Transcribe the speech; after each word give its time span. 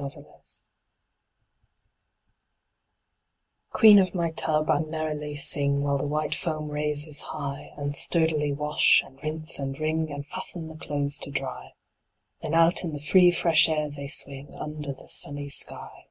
8 0.00 0.02
Autoplay 0.04 0.62
Queen 3.68 3.98
of 3.98 4.14
my 4.14 4.30
tub, 4.30 4.70
I 4.70 4.80
merrily 4.80 5.36
sing, 5.36 5.82
While 5.82 5.98
the 5.98 6.06
white 6.06 6.34
foam 6.34 6.70
raises 6.70 7.20
high, 7.20 7.74
And 7.76 7.94
sturdily 7.94 8.50
wash, 8.50 9.02
and 9.04 9.22
rinse, 9.22 9.58
and 9.58 9.78
wring, 9.78 10.10
And 10.10 10.26
fasten 10.26 10.68
the 10.68 10.78
clothes 10.78 11.18
to 11.18 11.30
dry; 11.30 11.72
Then 12.40 12.54
out 12.54 12.82
in 12.82 12.94
the 12.94 12.98
free 13.04 13.30
fresh 13.30 13.68
air 13.68 13.90
they 13.90 14.08
swing, 14.08 14.54
Under 14.54 14.94
the 14.94 15.10
sunny 15.10 15.50
sky. 15.50 16.06